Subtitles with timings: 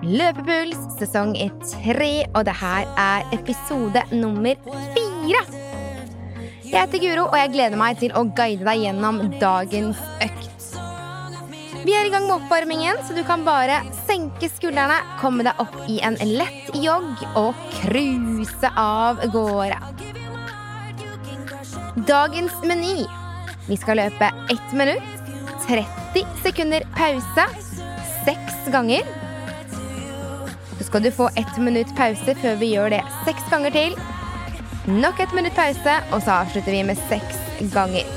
[0.00, 5.42] Løpepuls sesong tre, og det her er episode nummer fire.
[6.64, 10.48] Jeg heter Guro, og jeg gleder meg til å guide deg gjennom dagens økt.
[11.84, 15.76] Vi er i gang med oppvarmingen, så du kan bare senke skuldrene, komme deg opp
[15.88, 19.80] i en lett jogg og cruise av gårde.
[22.08, 23.04] Dagens meny.
[23.68, 25.32] Vi skal løpe ett minutt,
[25.68, 27.50] 30 sekunder pause,
[28.24, 29.19] seks ganger.
[30.90, 33.92] Skal du få ett minutt pause før vi gjør det seks ganger til.
[34.90, 37.36] Nok ett minutt pause, og så avslutter vi med seks
[37.70, 38.08] ganger.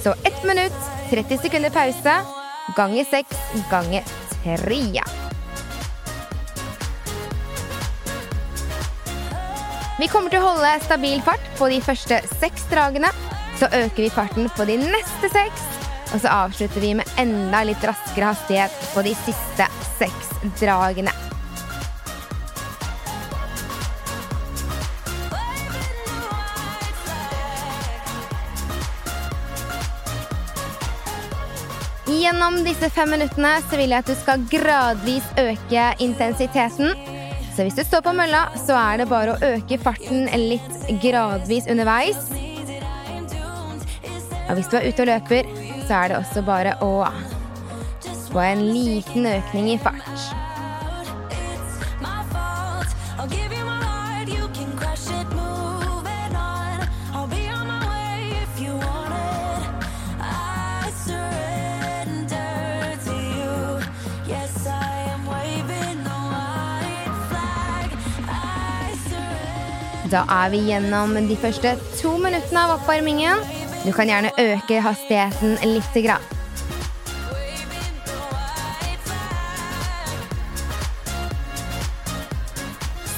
[0.00, 0.78] Så ett minutt,
[1.10, 2.14] 30 sekunder pause,
[2.78, 4.08] ganger seks, ganger
[4.40, 5.02] tre.
[9.98, 13.12] Vi kommer til å holde stabil fart på de første seks dragene.
[13.60, 15.68] Så øker vi farten på de neste seks.
[16.14, 19.68] Og så avslutter vi med enda litt raskere hastighet på de siste
[20.00, 21.12] seks dragene.
[32.44, 36.92] Gjennom disse fem minuttene så vil jeg at du skal gradvis øke intensiteten.
[37.56, 41.70] Så hvis du står på mølla, så er det bare å øke farten litt gradvis
[41.72, 42.28] underveis.
[44.44, 45.48] Og hvis du er ute og løper,
[45.88, 46.92] så er det også bare å
[48.28, 50.43] få en liten økning i fart.
[70.14, 73.40] Da er vi gjennom de første to minuttene av oppvarmingen.
[73.82, 75.96] Du kan gjerne øke hastigheten litt.
[76.04, 76.22] Grann.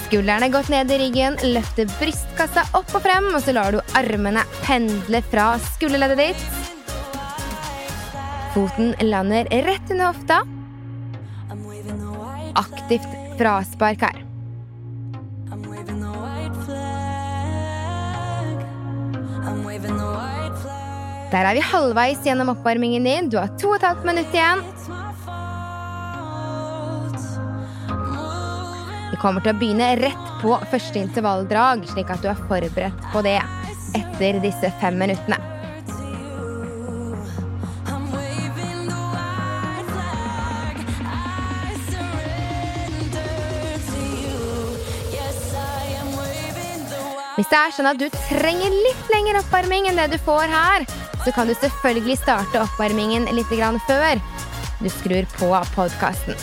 [0.06, 4.46] Skuldrene godt ned i ryggen, løfter brystkassa opp og frem, og så lar du armene
[4.62, 6.46] pendle fra skulderleddet ditt.
[8.54, 10.40] Foten lander rett under hofta.
[12.56, 14.25] Aktivt fraspark her.
[21.26, 23.28] Der er vi halvveis gjennom oppvarmingen din.
[23.30, 24.62] Du har to og et halvt minutt igjen.
[29.10, 33.24] Vi kommer til å begynne rett på første intervalldrag, slik at du er forberedt på
[33.26, 33.40] det
[33.96, 35.40] etter disse fem minuttene.
[47.36, 50.86] Hvis det er sånn at du trenger litt lengre oppvarming enn det du får her,
[51.26, 53.50] så kan du selvfølgelig starte oppvarmingen litt
[53.88, 54.20] før
[54.78, 56.38] du skrur på podkasten.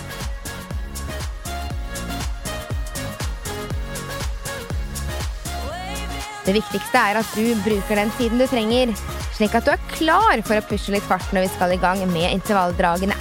[6.43, 8.91] Det viktigste er at du bruker den tiden du trenger,
[9.37, 12.03] slik at du er klar for å pushe litt fart når vi skal i gang
[12.11, 13.15] med intervalldragene.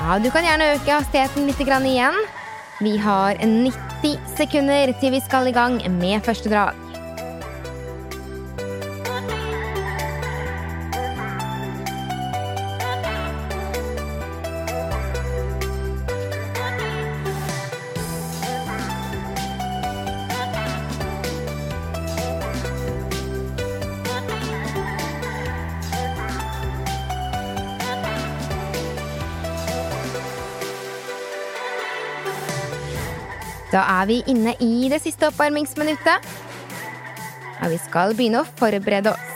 [0.00, 2.16] Ja, Du kan gjerne øke hastigheten litt igjen.
[2.82, 6.81] Vi har 90 sekunder til vi skal i gang med første drag.
[33.72, 36.26] Da er vi inne i det siste oppvarmingsminuttet.
[37.62, 39.28] Og vi skal begynne å forberede oss.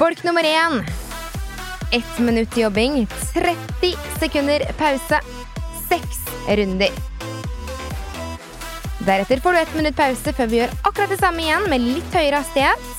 [0.00, 0.80] Bolk nummer én.
[1.92, 5.20] Ett minutt jobbing, 30 sekunder pause,
[5.84, 6.96] seks runder.
[9.04, 12.16] Deretter får du ett minutt pause før vi gjør akkurat det samme igjen med litt
[12.16, 12.93] høyere hastighet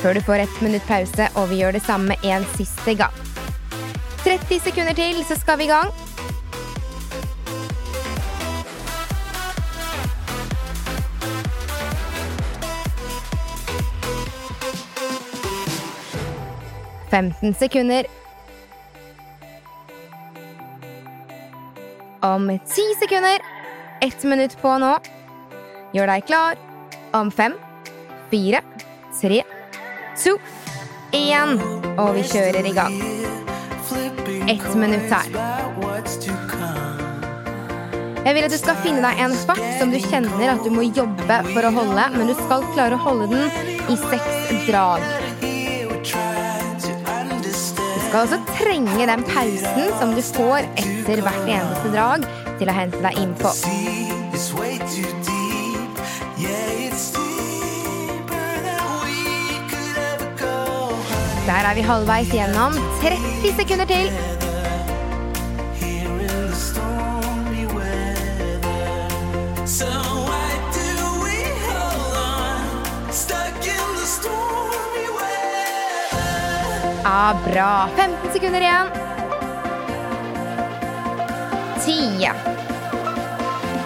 [0.00, 3.12] før du får ett minutt pause, og vi gjør det samme en siste gang.
[4.24, 5.92] 30 sekunder til, så skal vi i gang.
[17.10, 18.08] Femten sekunder.
[22.22, 23.40] Om ti sekunder.
[24.00, 24.96] Ett minutt på nå.
[25.92, 26.60] Gjør deg klar
[27.12, 27.56] om fem,
[28.30, 28.62] fire,
[29.18, 29.42] tre
[30.20, 30.36] to,
[31.16, 31.56] én.
[31.98, 32.94] Og vi kjører i gang.
[34.50, 35.26] Ett minutt her.
[38.20, 40.82] Jeg vil at du skal finne deg en fart som du kjenner at du må
[40.90, 43.46] jobbe for å holde, men du skal klare å holde den
[43.88, 44.34] i seks
[44.68, 45.00] drag.
[45.40, 45.46] Du
[48.10, 52.20] skal også trenge den pausen som du får etter hvert eneste drag,
[52.60, 53.50] til å hente deg innpå.
[61.50, 62.72] Der er vi halvveis gjennom.
[63.02, 64.06] 30 sekunder til.
[77.04, 77.88] Ja, bra.
[77.96, 78.88] 15 sekunder igjen.
[81.80, 82.28] 10.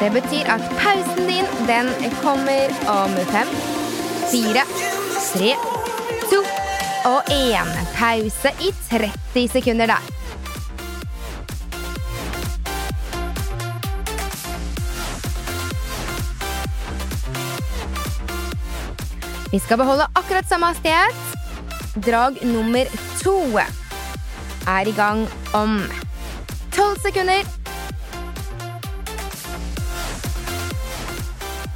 [0.00, 1.88] Det betyr at pausen din, den
[2.22, 3.48] kommer om fem,
[4.32, 4.66] fire,
[5.32, 5.73] tre, to
[7.04, 7.68] og én.
[7.94, 10.02] Pause i 30 sekunder der.
[19.52, 21.14] Vi skal beholde akkurat samme hastighet.
[22.06, 22.84] Drag nummer
[23.22, 23.36] to
[24.66, 25.82] er i gang om
[26.74, 27.44] tolv sekunder.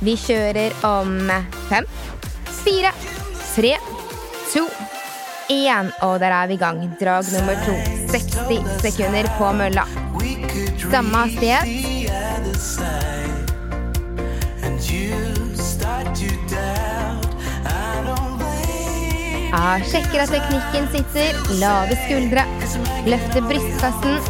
[0.01, 1.31] Vi kjører om
[1.69, 1.87] fem,
[2.65, 2.93] fire,
[3.55, 3.77] tre,
[4.53, 4.67] to,
[5.51, 5.91] én.
[6.03, 6.83] Og der er vi i gang.
[7.01, 7.75] Drag nummer to.
[8.13, 9.85] 60 sekunder på mølla.
[10.91, 11.89] Samme blame.
[19.49, 21.39] Ja, sjekker at teknikken sitter.
[21.61, 22.45] Lave skuldre.
[23.09, 24.21] Løfter brystkassen.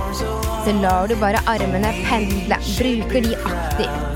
[0.65, 2.61] Så lar du bare armene pendle.
[2.79, 4.08] Bruker de aktivt.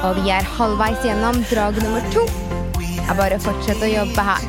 [0.00, 2.22] Og vi er halvveis gjennom drag nummer to.
[2.80, 4.46] Det er bare å fortsette å jobbe her.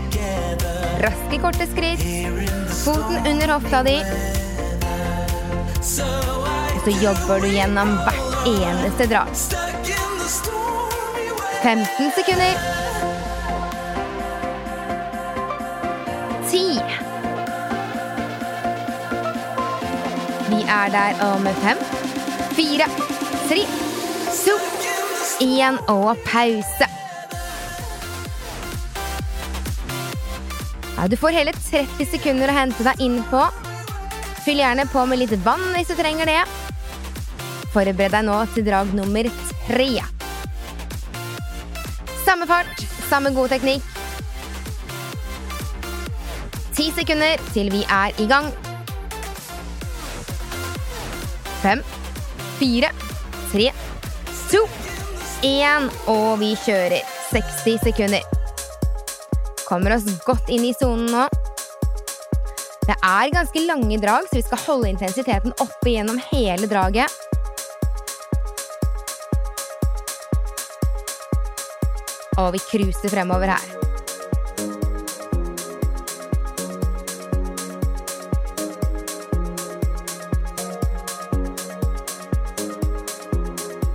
[1.03, 2.03] Raske, korte skritt.
[2.83, 3.97] Foten under hofta di.
[6.71, 9.35] Og så jobber du gjennom hvert eneste drag.
[9.35, 11.59] Stuck in the stormy weather.
[11.65, 12.55] 15 sekunder.
[16.47, 16.79] 10.
[20.51, 21.87] Vi er der om fem,
[22.55, 22.87] fire,
[23.49, 23.90] tre,
[25.41, 26.87] én og pause.
[30.97, 33.41] Ja, du får hele 30 sekunder å hente deg inn på.
[34.45, 36.41] Fyll gjerne på med litt vann hvis du trenger det.
[37.73, 39.29] Forbered deg nå til drag nummer
[39.65, 39.89] tre.
[42.25, 43.87] Samme fart, samme god teknikk.
[46.77, 48.51] Ti sekunder til vi er i gang.
[51.61, 51.81] Fem,
[52.57, 52.93] fire,
[53.51, 53.67] tre,
[54.49, 54.63] to,
[55.43, 57.01] én, og vi kjører
[57.31, 58.25] 60 sekunder.
[59.67, 61.25] Kommer oss godt inn i sonen nå.
[62.85, 67.09] Det er ganske lange drag, så vi skal holde intensiteten oppe gjennom hele draget.
[72.41, 73.77] Og vi cruiser fremover her.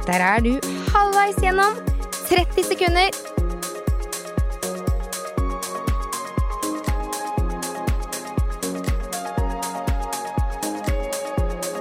[0.07, 1.75] Der er du halvveis gjennom.
[2.29, 3.11] 30 sekunder.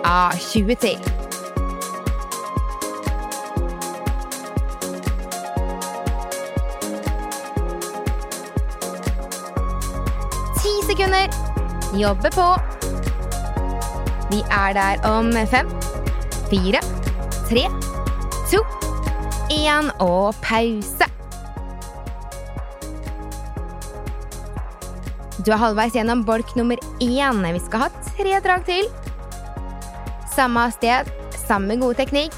[0.04, 1.00] Ah, 20 til.
[10.60, 11.28] Ti sekunder.
[11.96, 12.48] Jobbe på.
[14.32, 15.70] Vi er der om fem,
[16.50, 16.82] fire,
[17.50, 17.85] tre,
[19.66, 21.08] én og pause.
[25.46, 27.42] Du er halvveis gjennom bolk nummer én.
[27.54, 28.90] Vi skal ha tre drag til.
[30.36, 31.10] Samme hastighet,
[31.46, 32.36] samme gode teknikk.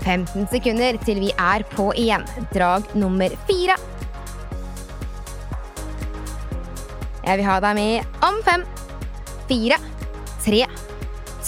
[0.00, 2.24] 15 sekunder til vi er på igjen.
[2.54, 3.76] Drag nummer fire.
[7.20, 8.64] Jeg vil ha deg med om fem,
[9.46, 9.76] fire,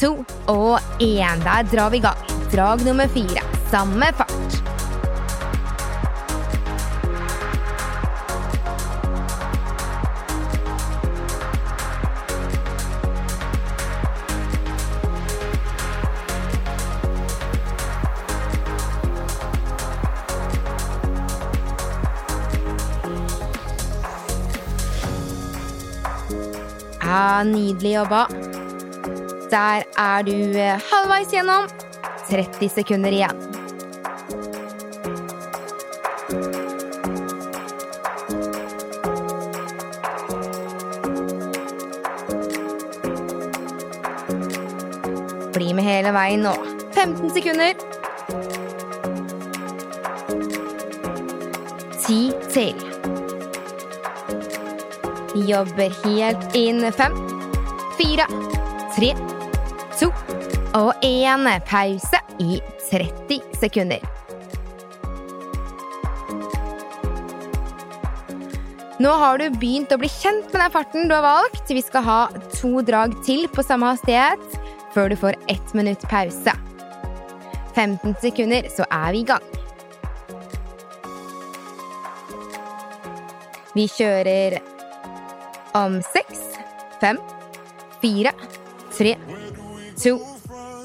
[0.02, 1.38] to og én.
[1.44, 2.18] Der drar vi i gang.
[2.52, 3.42] Drag nummer fire.
[3.70, 4.62] Samme fart.
[27.02, 28.41] Ja, nydelig jobba.
[29.52, 31.66] Der er du eh, halvveis gjennom.
[32.30, 33.36] 30 sekunder igjen.
[45.52, 46.54] Bli med hele veien nå.
[46.96, 47.76] 15 sekunder.
[52.06, 52.22] Ti
[52.54, 52.80] til.
[55.44, 56.80] Jobber helt inn.
[56.96, 57.20] Fem,
[58.00, 58.41] fire, tre, to
[60.74, 61.48] og én.
[61.68, 62.60] Pause i
[62.90, 64.02] 30 sekunder.
[69.02, 71.70] Nå har du begynt å bli kjent med den farten du har valgt.
[71.70, 72.20] Vi skal ha
[72.54, 74.60] to drag til på samme hastighet
[74.94, 76.52] før du får ett minutt pause.
[77.74, 79.48] 15 sekunder, så er vi i gang.
[83.72, 84.58] Vi kjører
[85.80, 86.42] om seks,
[87.00, 87.16] fem,
[88.02, 88.34] fire,
[88.92, 89.16] tre,
[89.96, 90.18] to,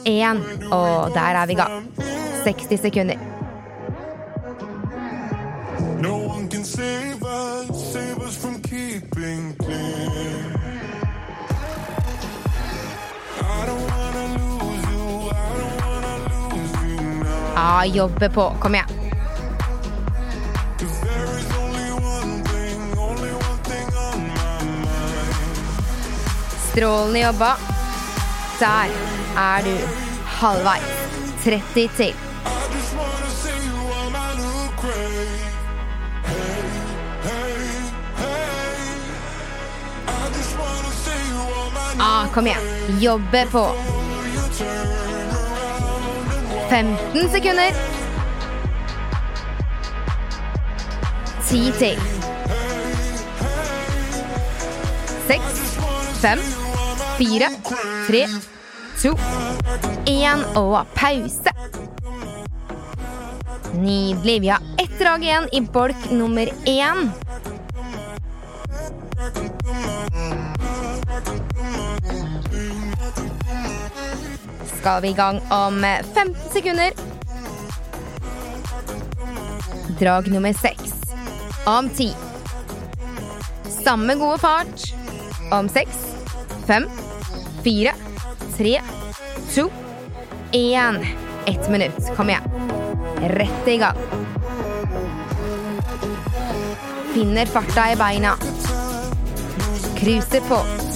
[0.08, 0.38] én.
[0.72, 1.84] Og der er vi i gang.
[2.44, 3.16] 60 sekunder.
[6.02, 10.54] No one can save us, save us from keeping clean.
[13.42, 17.54] I don't wanna lose you, I don't wanna lose you now.
[17.56, 18.54] Ja, jobbe på.
[18.60, 18.88] Kom igjen.
[26.72, 27.56] Strålende jobba.
[28.60, 28.90] Der
[29.38, 29.76] er du
[30.40, 30.84] halvveis.
[31.44, 32.16] 30 til.
[42.00, 43.00] Ah, kom igjen.
[43.02, 43.66] Jobbe på.
[46.70, 47.72] 15 sekunder.
[51.50, 52.00] 10 til.
[55.28, 55.42] 6,
[56.22, 56.40] 5,
[57.18, 57.50] 4,
[58.08, 58.57] 3,
[59.02, 59.14] 2,
[60.06, 61.54] 1 og pause.
[63.74, 64.42] Nydelig.
[64.42, 67.10] Vi har ett drag igjen i bolk nummer én.
[74.88, 76.92] skal vi i gang om 15 sekunder.
[80.00, 80.94] Drag nummer seks
[81.66, 82.14] om ti.
[83.84, 84.94] Samme gode fart
[85.52, 85.98] om seks,
[86.68, 86.88] fem,
[87.64, 87.94] fire,
[88.58, 88.82] tre,
[89.56, 89.70] to,
[90.52, 91.06] én.
[91.46, 92.16] Ett minutt.
[92.16, 92.42] Kom igjen.
[93.22, 93.98] Rett i gang.
[97.14, 98.34] Finner farta i beina.
[99.96, 100.87] Cruiser på.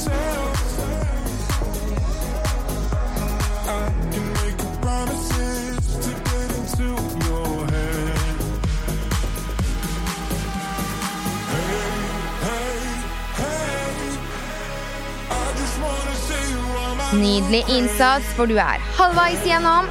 [17.12, 19.90] Nydelig innsats, for du er halvveis gjennom.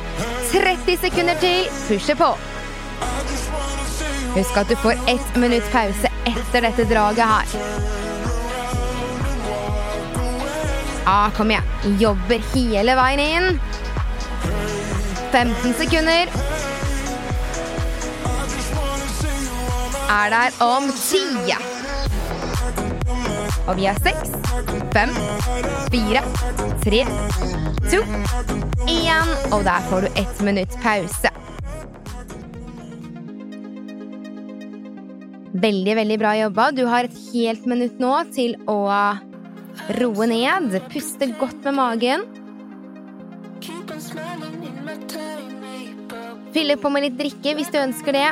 [0.53, 1.67] 30 sekunder til.
[1.89, 2.31] Pusher på.
[4.37, 7.47] Husk at du får ett minutt pause etter dette draget her.
[11.05, 11.97] Ah, kom igjen.
[12.01, 13.61] Jobber hele veien inn.
[15.33, 16.33] 15 sekunder.
[20.11, 21.53] Er der om 10.
[23.67, 24.40] Og vi har seks,
[24.95, 25.13] fem,
[25.91, 26.23] fire,
[26.85, 27.05] tre,
[27.91, 28.01] to,
[28.89, 29.31] én.
[29.53, 31.33] Og der får du ett minutt pause.
[35.61, 36.71] Veldig, veldig bra jobba.
[36.71, 38.79] Du har et helt minutt nå til å
[39.99, 40.77] roe ned.
[40.93, 42.29] Puste godt med magen.
[46.55, 48.29] Fylle på med litt drikke hvis du ønsker det.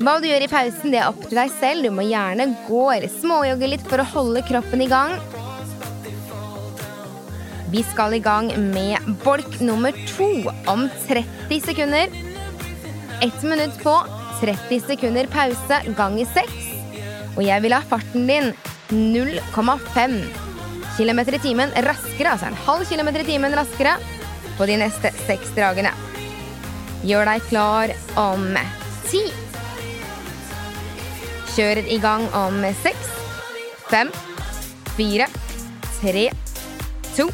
[0.00, 1.84] Hva du gjør i pausen, det er opp til deg selv.
[1.84, 5.12] Du må gjerne gå eller småjogge litt for å holde kroppen i gang.
[7.70, 10.30] Vi skal i gang med bolk nummer to
[10.72, 12.08] om 30 sekunder.
[13.20, 13.92] Ett minutt på,
[14.40, 16.72] 30 sekunder pause, ganger seks.
[17.34, 18.50] Og jeg vil ha farten din
[18.96, 20.16] 0,5
[20.96, 23.98] km i timen raskere, altså en halv kilometer i timen raskere,
[24.56, 25.92] på de neste seks dragene.
[27.04, 28.48] Gjør deg klar om
[29.12, 29.28] ti.
[31.50, 33.08] Kjører i gang om seks,
[33.90, 34.10] fem,
[34.94, 35.26] fire,
[35.98, 36.28] tre,
[37.16, 37.26] to,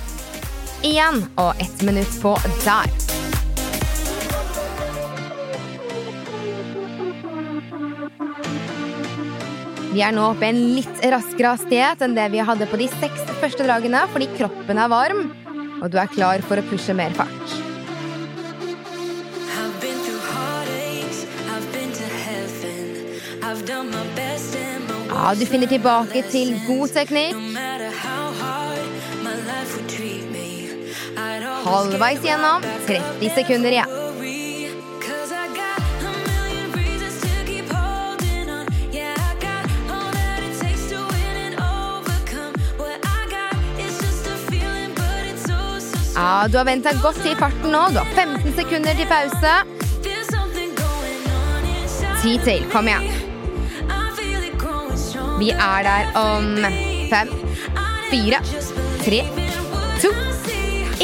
[0.89, 2.33] én og ett minutt på
[2.65, 2.89] der.
[9.93, 12.89] Vi er nå oppe i en litt raskere hastighet enn det vi hadde på de
[12.99, 15.23] seks første dragene, fordi kroppen er varm,
[15.81, 17.55] og du er klar for å pushe mer fart.
[23.47, 23.96] I've been through
[25.17, 27.37] Ja, du finner tilbake til god teknikk.
[31.65, 32.67] Halvveis gjennom.
[32.87, 33.95] 30 sekunder igjen.
[46.17, 47.87] Ja, Du har venta godt til farten nå.
[47.89, 49.57] Du har 15 sekunder til pause.
[52.23, 52.69] Ti til.
[52.73, 53.16] Kom igjen.
[55.37, 56.55] Vi er der om
[57.11, 57.29] fem,
[58.11, 58.39] fire,
[59.05, 59.19] tre,
[60.01, 60.13] to,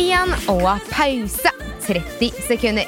[0.00, 1.52] én og pause.
[1.82, 2.86] 30 sekunder.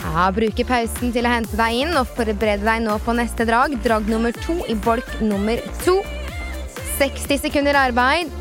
[0.00, 3.74] Ja, Bruke pausen til å hente deg inn og forberede deg nå på neste drag.
[3.84, 5.98] Drag nummer to i bolk nummer to.
[6.96, 8.32] 60 sekunder arbeid.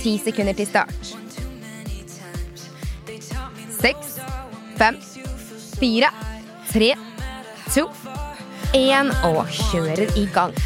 [0.00, 1.25] 10 sekunder til start.
[3.80, 4.16] Seks,
[4.76, 4.96] fem,
[5.78, 6.08] fire,
[6.72, 6.94] tre,
[7.74, 7.88] to,
[8.74, 10.56] én og kjører i gang.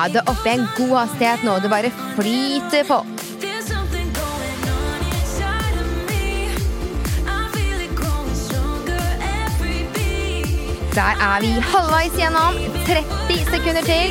[0.00, 1.58] Ja, det er oppe i en god hastighet nå.
[1.60, 3.02] Det bare flyter på.
[11.00, 12.54] Der er vi halvveis gjennom.
[12.86, 14.10] 30 sekunder til.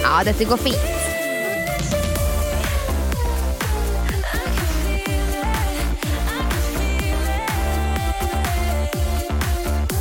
[0.00, 0.86] Ja, dette går fint.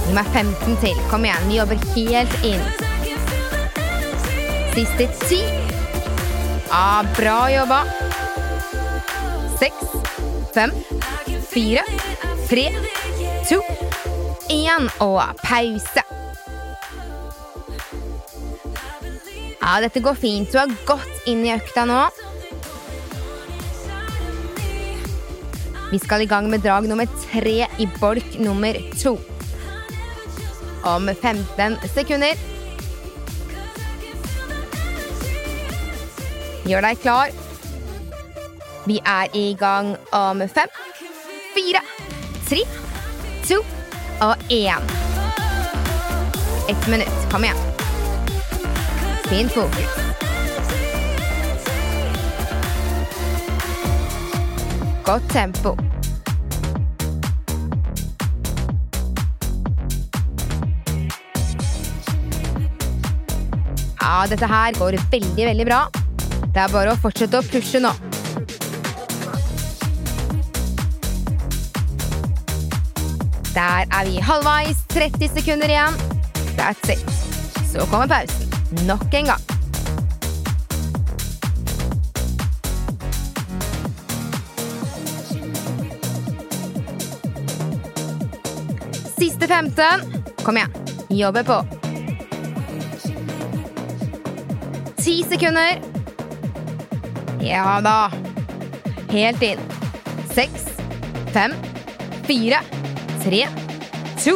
[0.05, 1.03] Gi meg 15 til.
[1.11, 2.63] Kom igjen, vi jobber helt inn.
[4.77, 5.43] Siste ti.
[6.71, 7.83] Ja, bra jobba.
[9.59, 9.91] Seks,
[10.55, 10.71] fem,
[11.51, 11.83] fire,
[12.47, 12.92] tre,
[14.63, 16.03] én og pause.
[19.63, 20.51] Ja, dette går fint.
[20.51, 22.01] Du er godt inn i økta nå.
[25.93, 29.13] Vi skal i gang med drag nummer tre i bolk nummer to.
[30.83, 32.39] Om 15 sekunder.
[36.67, 37.31] Gjør deg klar.
[38.87, 40.75] Vi er i gang om fem,
[41.55, 41.83] fire,
[42.49, 42.59] tre,
[43.47, 43.61] to
[44.23, 44.81] og én.
[46.69, 47.31] Ett minutt.
[47.31, 47.57] Kom igjen.
[49.29, 49.89] Fint fokus.
[55.05, 55.77] Godt tempo.
[63.99, 65.87] Ja, dette her går veldig, veldig bra.
[66.53, 67.91] Det er bare å fortsette å pushe nå.
[73.53, 74.77] Der er vi halvveis.
[74.89, 75.93] 30 sekunder igjen.
[76.57, 77.11] That's it.
[77.71, 78.53] Så kommer pausen.
[78.87, 79.41] Nok en gang.
[89.17, 89.83] Siste 15.
[90.43, 90.71] Kom igjen.
[91.09, 91.59] Jobbe på.
[94.97, 95.81] Ti sekunder.
[97.41, 98.11] Ja da.
[99.09, 99.59] Helt inn.
[100.33, 100.65] Seks,
[101.33, 101.51] fem,
[102.25, 102.63] fire,
[103.23, 103.45] tre,
[104.19, 104.35] to,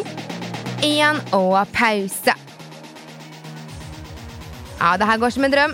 [0.86, 2.34] én og pause.
[4.78, 5.74] Ja, det her går som en drøm.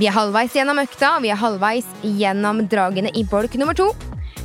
[0.00, 3.90] Vi er halvveis gjennom økta, og vi er halvveis gjennom dragene i bolk nummer to.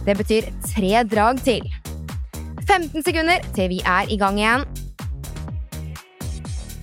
[0.05, 1.63] Det betyr tre drag til.
[2.65, 4.65] 15 sekunder til vi er i gang igjen.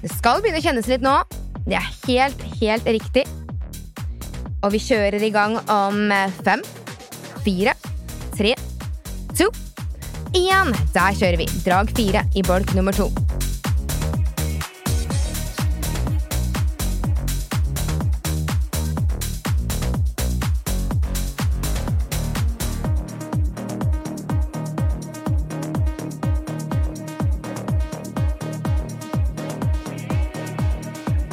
[0.02, 1.14] Det skal begynne å kjennes litt nå.
[1.68, 3.24] Det er helt, helt riktig.
[4.62, 6.04] Og vi kjører i gang om
[6.42, 6.62] fem,
[7.44, 7.76] fire,
[8.34, 8.56] tre,
[10.34, 10.72] én.
[10.94, 11.46] Der kjører vi.
[11.64, 13.10] Drag fire i bolk nummer to.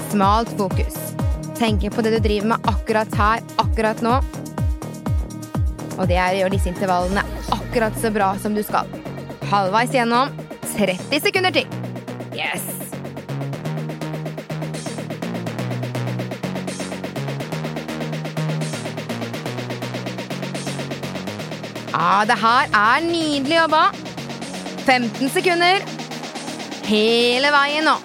[0.09, 0.95] Smalt fokus.
[1.59, 4.19] Tenk på det du driver med akkurat her, akkurat nå.
[5.99, 7.59] Og det er å gjøre disse intervallene akkurat
[8.01, 8.88] så bra som du skal.
[9.51, 10.29] Halvveis gjennom.
[10.77, 11.65] 30 sekunder til.
[12.34, 12.63] Yes!
[21.93, 23.82] Ja, det her er nydelig jobba.
[24.86, 25.84] 15 sekunder.
[26.88, 27.97] Hele veien nå.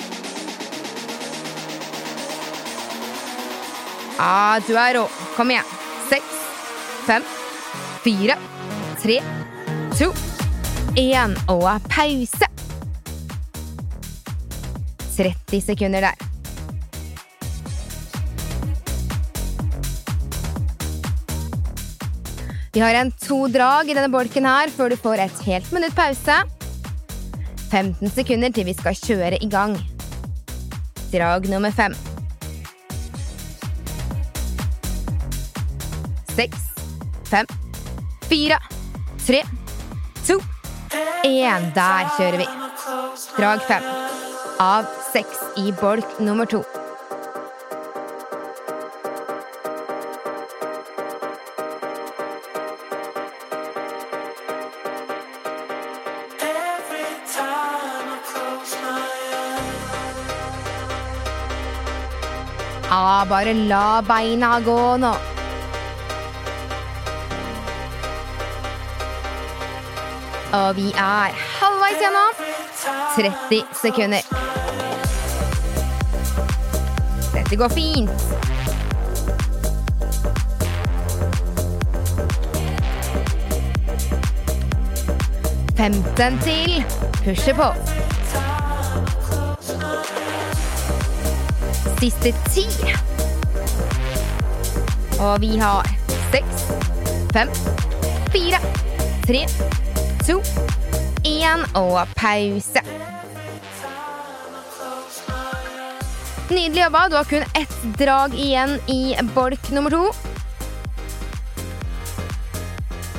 [4.18, 5.07] Ja, du er rå.
[5.37, 5.70] Kom igjen.
[6.11, 6.42] Seks,
[7.07, 7.24] fem,
[8.05, 8.37] fire,
[9.03, 9.22] tre,
[9.94, 10.09] to,
[10.98, 12.46] én og pause.
[15.14, 16.14] 30 sekunder der.
[22.74, 25.94] Vi har en to drag i denne bolken her før du får et helt minutt
[25.94, 26.42] pause.
[27.70, 29.78] 15 sekunder til vi skal kjøre i gang.
[31.12, 31.94] Drag nummer fem.
[36.35, 36.72] Seks,
[37.30, 37.46] fem,
[38.26, 38.59] fire,
[39.22, 39.44] tre,
[41.24, 41.72] én.
[41.74, 42.48] Der kjører vi.
[43.37, 43.83] Drag fem.
[44.61, 46.62] Av seks i bolk nummer to.
[62.94, 65.34] Ja, bare la beina gå nå.
[70.55, 72.35] Og vi er halvveis gjennom.
[73.17, 74.23] 30 sekunder.
[77.35, 78.11] Dette går fint.
[85.77, 86.85] Femten til.
[87.25, 87.69] Pusher på.
[91.99, 92.67] Siste ti.
[95.19, 95.88] Og vi har
[96.31, 96.67] seks,
[97.33, 97.49] fem,
[98.31, 98.61] fire,
[99.27, 99.47] tre,
[100.25, 100.41] to,
[101.25, 102.81] én og pause.
[106.51, 107.09] Nydelig jobba.
[107.09, 110.05] Du har kun ett drag igjen i bolk nummer to.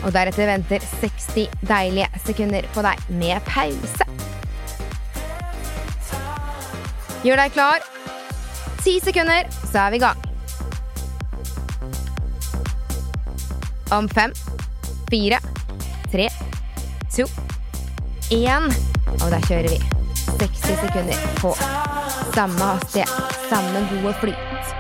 [0.06, 4.10] Og deretter venter 60 deilige sekunder på deg med pause.
[7.26, 7.86] Gjør deg klar.
[8.86, 10.22] Ti sekunder, så er vi i gang.
[13.94, 14.34] Om fem,
[15.10, 15.40] fire,
[17.16, 17.26] to,
[18.32, 18.72] én.
[19.22, 19.80] Og der kjører vi.
[20.36, 21.54] 60 sekunder på
[22.36, 24.72] samme hastighet, samme gode flyt.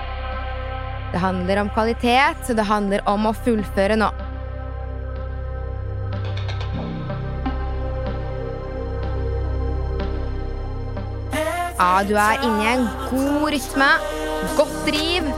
[1.13, 4.10] Det handler om kvalitet, så det handler om å fullføre nå.
[11.76, 13.89] Ja, du er inne i en god rytme.
[14.58, 15.32] Godt driv.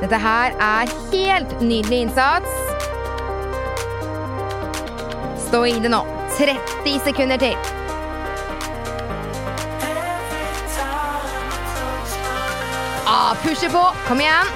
[0.00, 2.75] Dette her er helt nydelig innsats.
[5.56, 6.06] Stå i det nå.
[6.38, 7.54] 30 sekunder til.
[13.08, 13.84] Ah, pushe på.
[14.08, 14.50] Kom igjen.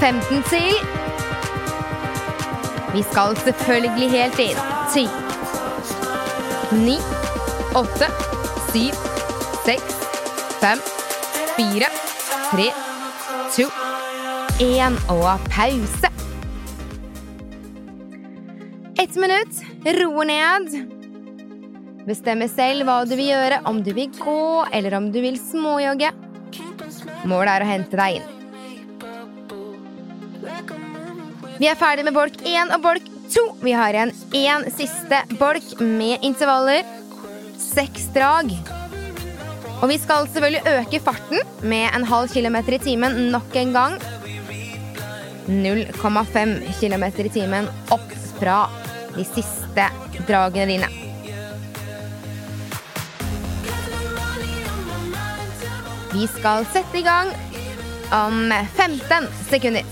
[0.00, 0.74] Femten til.
[2.96, 4.58] Vi skal selvfølgelig helt inn.
[4.96, 5.06] Ti,
[6.72, 6.98] ni,
[7.78, 8.10] åtte,
[8.72, 8.98] syv,
[9.62, 10.02] seks,
[10.58, 10.82] fem,
[11.54, 11.94] fire,
[12.50, 12.68] tre,
[13.56, 13.64] to,
[14.60, 16.10] én og pause.
[19.00, 19.62] Ett minutt.
[19.96, 20.76] Roe ned.
[22.06, 26.12] Bestemme selv hva du vil gjøre, om du vil gå eller om du vil småjogge.
[27.26, 28.32] Målet er å hente deg inn.
[31.56, 33.48] Vi er ferdig med bolk én og bolk to.
[33.64, 36.84] Vi har igjen én siste bolk med intervaller.
[37.56, 38.52] Seks drag.
[39.82, 43.98] Og vi skal selvfølgelig øke farten med en halv kilometer i timen nok en gang.
[45.46, 48.66] 0,5 km i timen opp fra
[49.16, 49.88] de siste
[50.28, 50.88] dragene dine.
[56.12, 57.34] Vi skal sette i gang
[58.16, 59.84] om 15 sekunder.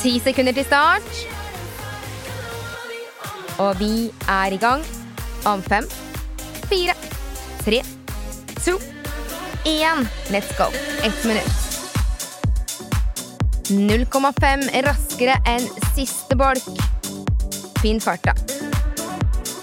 [0.00, 1.29] Ti sekunder til start.
[3.60, 4.84] Og vi er i gang
[5.44, 5.84] om fem,
[6.70, 6.94] fire,
[7.60, 7.82] tre,
[8.64, 8.78] to,
[9.68, 10.06] én.
[10.32, 10.70] Let's go.
[11.04, 11.56] Ett minutt.
[13.70, 16.64] 0,5 raskere enn siste bolk.
[17.82, 18.32] Finn farta.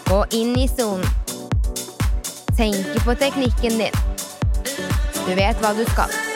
[0.07, 1.09] Gå inn i sonen.
[2.57, 4.01] Tenk på teknikken din.
[5.25, 6.26] Du vet hva du skal.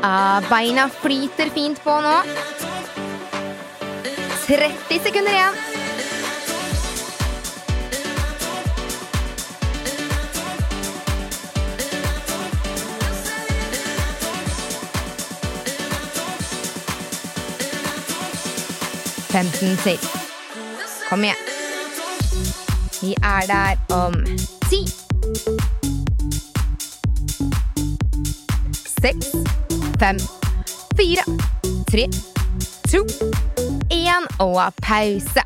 [0.00, 2.22] Ah, beina flyter fint på nå.
[4.46, 5.54] 30 sekunder igjen.
[19.28, 19.98] Femten til.
[21.08, 21.36] Kom igjen.
[23.02, 24.14] Vi er der om
[24.70, 24.80] ti,
[29.02, 29.57] seks,
[29.98, 30.18] fem,
[30.96, 31.24] fire,
[31.90, 32.06] tre,
[32.90, 33.02] to,
[33.90, 35.42] én og pause.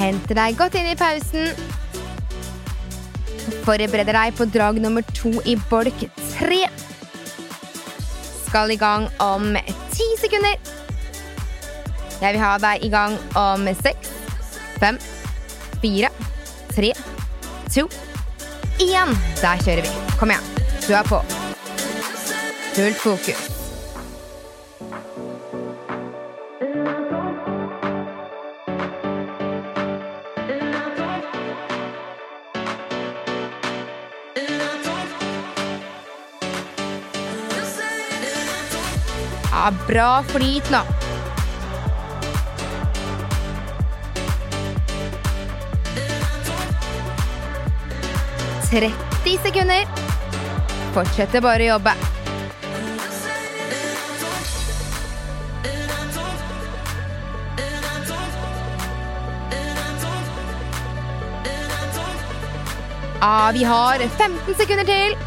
[0.00, 1.50] Henter deg godt inn i pausen.
[3.66, 6.64] Forbereder deg på drag nummer to i bolk tre.
[8.46, 9.52] Skal i gang om
[9.92, 10.56] ti sekunder.
[12.20, 14.09] Jeg vil ha deg i gang om seks,
[14.80, 14.98] fem,
[15.80, 16.08] fire,
[16.74, 16.92] tre,
[17.74, 17.86] to,
[18.80, 19.14] én.
[19.42, 19.92] Der kjører vi.
[20.18, 20.50] Kom igjen.
[20.86, 21.20] Du er på.
[22.74, 23.46] Fullt fokus.
[39.50, 40.99] Ja, bra flyt nå.
[48.70, 49.82] Tretti sekunder.
[50.94, 51.94] Fortsetter bare å jobbe.
[63.20, 65.18] Ja, vi har 15 sekunder til.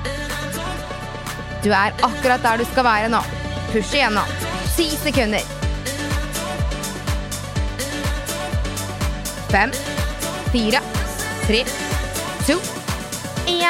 [1.68, 3.20] Du er akkurat der du skal være nå.
[3.74, 4.24] Push igjen nå.
[4.78, 5.44] Ti sekunder.
[9.52, 9.76] Fem,
[10.56, 10.80] fire,
[11.44, 11.66] tre,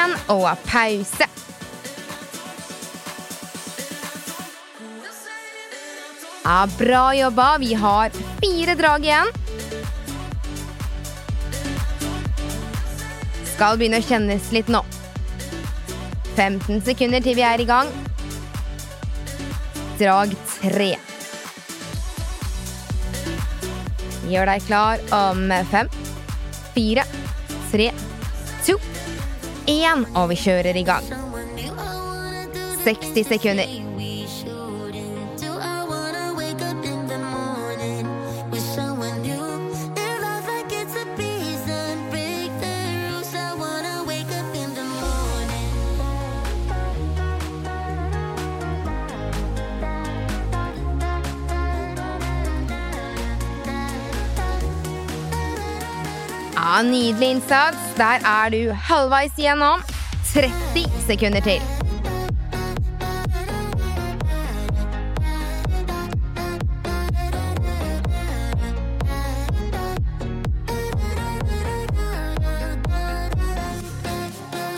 [0.04, 1.26] P1 og pause.
[6.44, 7.56] Ja, bra jobba.
[7.58, 8.10] Vi har
[8.42, 9.32] fire drag igjen.
[13.54, 14.82] Skal begynne å kjennes litt nå.
[16.34, 17.88] 15 sekunder til vi er i gang.
[19.96, 20.94] Drag tre.
[24.28, 25.88] Gjør deg klar om fem,
[26.74, 27.04] fire,
[27.70, 27.92] tre
[29.66, 31.04] én, og vi kjører i gang.
[32.84, 33.93] 60 sekunder.
[56.74, 57.78] Ja, Nydelig innsats.
[57.96, 59.82] Der er du halvveis igjennom.
[60.32, 61.60] 30 sekunder til.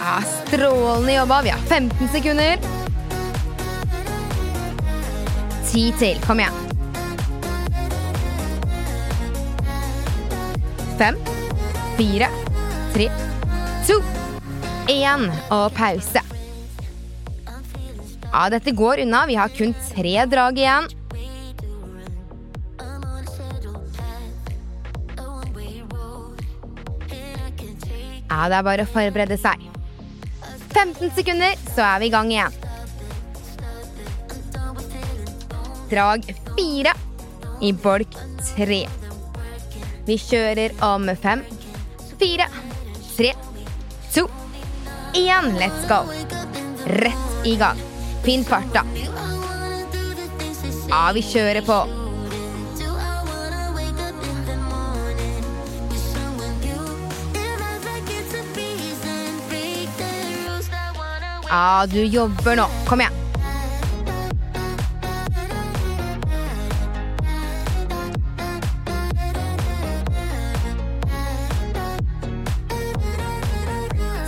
[0.01, 1.41] Ja, Strålende jobba.
[1.43, 2.57] Vi har 15 sekunder.
[5.73, 6.21] 10 til.
[6.27, 6.53] Kom igjen.
[10.99, 11.36] Fem
[11.97, 12.29] fire,
[12.93, 13.07] tre,
[13.87, 14.01] to,
[14.93, 16.21] én og pause.
[18.27, 19.25] Ja, dette går unna.
[19.27, 20.91] Vi har kun tre drag igjen.
[28.27, 29.65] Ja, det er bare å forberede seg.
[30.77, 32.63] 15 sekunder, så er vi i gang igjen.
[35.89, 36.93] Drag fire
[37.65, 38.21] i bolk
[38.53, 38.83] tre.
[40.07, 41.41] Vi kjører om fem,
[42.19, 42.49] fire,
[43.17, 43.35] tre,
[44.15, 44.29] to,
[45.15, 45.57] én.
[45.59, 46.05] Let's go.
[46.85, 47.79] Rett i gang.
[48.25, 48.85] Finn farta.
[50.89, 51.79] Ja, vi kjører på.
[61.49, 62.67] Ja, du jobber nå.
[62.89, 63.26] Kom igjen.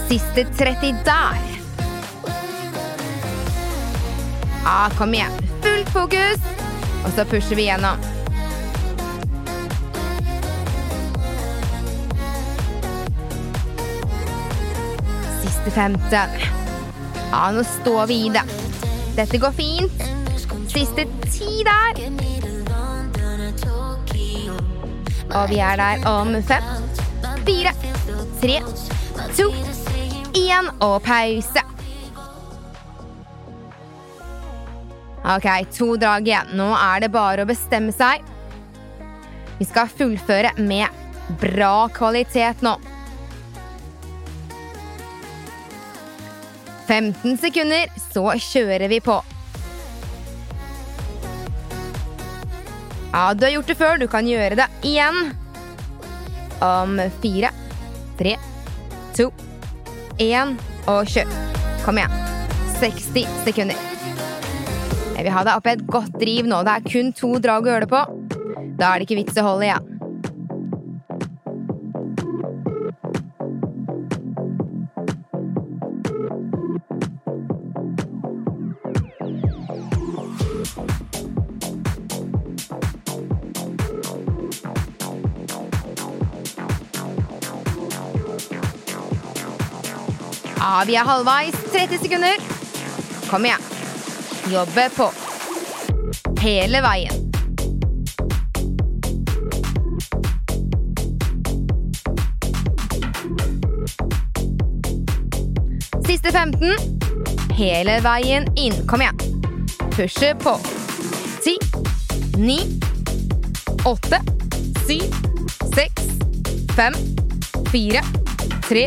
[0.08, 1.36] Siste 30 der.
[4.64, 5.32] Ja, kom igjen.
[5.62, 6.38] Fullt fokus.
[7.04, 7.96] Og så pusher vi gjennom.
[15.42, 16.00] Siste 15.
[17.30, 18.46] Ja, nå står vi i det.
[19.16, 20.02] Dette går fint.
[20.72, 22.00] Siste ti der.
[25.36, 26.64] Og vi er der om fem,
[27.44, 27.72] fire,
[28.40, 28.60] tre,
[29.36, 29.52] to,
[30.48, 31.64] én og pause.
[35.28, 36.54] Ok, to drag igjen.
[36.56, 38.24] Nå er det bare å bestemme seg.
[39.58, 40.88] Vi skal fullføre med
[41.40, 42.76] bra kvalitet nå.
[46.88, 49.18] 15 sekunder, så kjører vi på.
[53.12, 54.00] Ja, du har gjort det før.
[54.00, 55.34] Du kan gjøre det igjen.
[56.58, 57.52] om fire,
[58.18, 58.32] tre,
[59.14, 59.28] to,
[60.18, 60.56] én
[60.90, 61.30] og kjør.
[61.84, 62.16] Kom igjen.
[62.78, 63.86] 60 sekunder.
[65.18, 66.62] Jeg vil ha deg opp i et godt driv nå.
[66.66, 68.02] Det er kun to drag å gjøre det på.
[68.78, 69.97] Da er det ikke vits å holde igjen.
[90.68, 91.54] Ja, vi er halvveis.
[91.72, 92.34] 30 sekunder.
[93.30, 93.62] Kom igjen.
[94.52, 95.06] Jobbe på.
[96.42, 97.14] Hele veien.
[106.04, 106.76] Siste 15.
[107.56, 108.76] Hele veien inn.
[108.90, 109.16] Kom igjen.
[109.96, 110.52] Pushe på.
[111.46, 111.56] 10,
[112.36, 112.58] 9,
[113.88, 114.20] 8,
[114.84, 115.00] 7,
[115.72, 116.04] 6,
[116.76, 117.00] 5,
[117.72, 118.04] 4,
[118.68, 118.86] 3,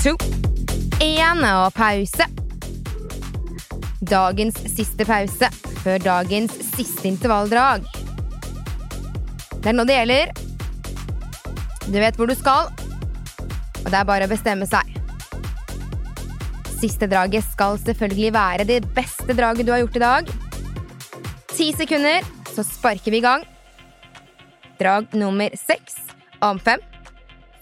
[0.00, 0.16] 2,
[1.04, 2.24] 1 og pause.
[4.08, 5.50] Dagens siste pause
[5.82, 7.84] før dagens siste intervalldrag.
[9.60, 10.32] Det er nå det gjelder.
[11.90, 12.72] Du vet hvor du skal,
[13.82, 14.96] og det er bare å bestemme seg.
[16.80, 20.34] Siste draget skal selvfølgelig være det beste draget du har gjort i dag.
[21.52, 22.24] Ti sekunder,
[22.56, 23.44] så sparker vi i gang.
[24.80, 26.00] Drag nummer seks
[26.44, 26.80] om fem,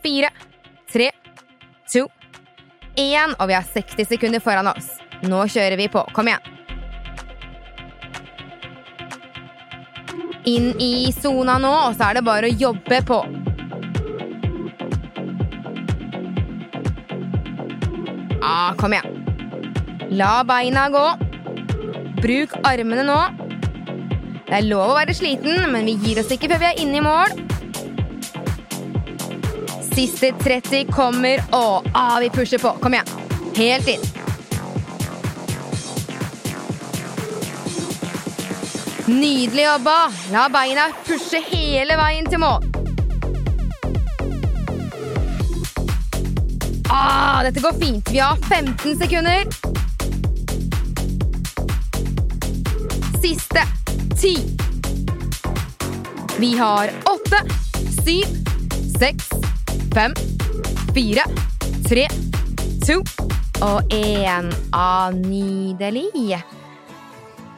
[0.03, 0.31] fire,
[0.91, 1.11] tre,
[1.91, 2.07] to,
[2.97, 3.37] én.
[3.39, 4.97] Og vi har 60 sekunder foran oss.
[5.23, 6.03] Nå kjører vi på.
[6.17, 6.51] Kom igjen.
[10.51, 13.21] Inn i sona nå, og så er det bare å jobbe på.
[18.43, 19.23] Ah, kom igjen.
[20.19, 21.07] La beina gå.
[22.23, 23.21] Bruk armene nå.
[24.49, 26.99] Det er lov å være sliten, men vi gir oss ikke før vi er inne
[26.99, 27.52] i mål.
[29.95, 32.73] Siste 30 kommer, og ah, vi pusher på.
[32.81, 33.07] Kom igjen.
[33.57, 34.05] Helt inn.
[39.07, 39.97] Nydelig jobba!
[40.33, 42.65] La beina pushe hele veien til mål.
[46.89, 48.13] Ah, dette går fint.
[48.13, 49.45] Vi har 15 sekunder.
[53.21, 53.67] Siste
[54.17, 54.37] 10.
[56.39, 57.45] Vi har 8,
[58.05, 58.23] 7,
[58.99, 59.42] 6,
[59.93, 60.15] 5,
[60.95, 61.25] 4,
[61.85, 62.05] 3,
[62.87, 62.95] 2
[63.61, 64.49] og én.
[64.73, 66.39] Ah, nydelig.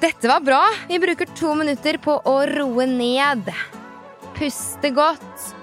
[0.03, 0.62] Dette var bra.
[0.88, 3.53] Vi bruker to minutter på å roe ned.
[4.35, 5.55] Puste godt.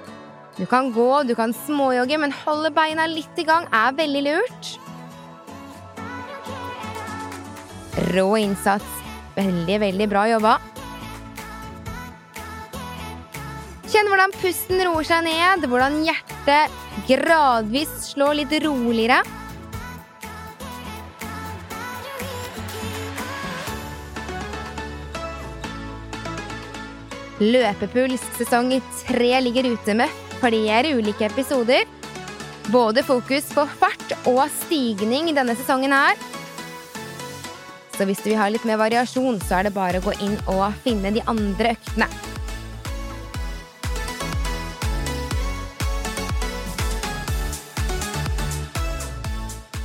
[0.56, 4.74] Du kan gå, du kan småjogge, men holde beina litt i gang er veldig lurt.
[8.16, 9.00] Rå innsats.
[9.36, 10.60] Veldig, veldig bra jobba.
[13.92, 16.72] Kjenn hvordan pusten roer seg ned, hvordan hjertet
[17.10, 19.18] gradvis slår litt roligere.
[27.42, 28.72] Løpepuls sesong
[29.10, 31.84] tre ligger ute med flere ulike episoder.
[32.72, 36.16] Både fokus på fart og stigning denne sesongen her.
[37.98, 40.40] Så hvis du vil ha litt mer variasjon, så er det bare å gå inn
[40.48, 42.31] og finne de andre øktene.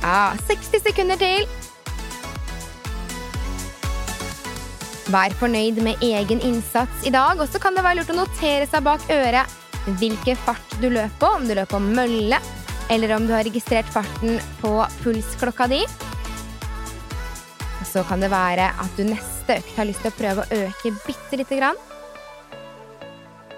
[0.07, 1.41] Ja, 60 sekunder til.
[5.11, 8.69] Vær fornøyd med egen innsats i dag, og så kan det være lurt å notere
[8.71, 9.57] seg bak øret
[9.99, 12.39] hvilken fart du løper på, om du løper på mølle,
[12.91, 15.81] eller om du har registrert farten på pulsklokka di.
[17.91, 20.95] Så kan det være at du neste økt har lyst til å prøve å øke
[21.03, 21.83] bitte lite grann.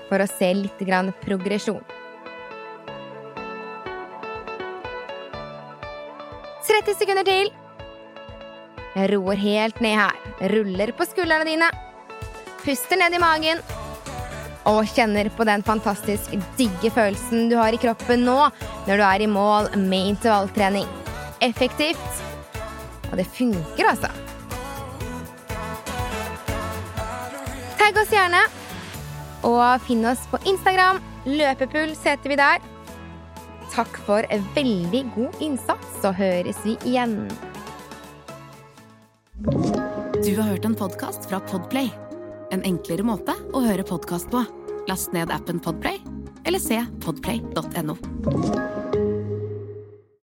[0.09, 0.85] For å se litt
[1.21, 1.98] progresjon.
[6.69, 7.49] 30 sekunder til.
[8.93, 10.15] Jeg roer helt ned her.
[10.53, 11.69] Ruller på skuldrene dine.
[12.61, 13.61] Puster ned i magen.
[14.69, 18.37] Og kjenner på den fantastisk digge følelsen du har i kroppen nå
[18.85, 20.87] når du er i mål med intervalltrening.
[21.41, 22.23] Effektivt.
[23.09, 24.11] Og det funker, altså.
[27.79, 28.43] Tagg oss gjerne.
[29.47, 30.99] Og finn oss på Instagram.
[31.25, 32.61] Løpepuls heter vi der.
[33.69, 37.21] Takk for en veldig god innsats, så høres vi igjen.
[40.19, 41.91] Du har hørt en podkast fra Podplay.
[42.51, 44.41] En enklere måte å høre podkast på.
[44.89, 46.01] Last ned appen Podplay,
[46.49, 47.95] eller se podplay.no.